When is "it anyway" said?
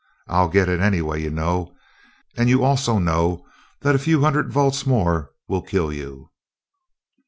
0.67-1.21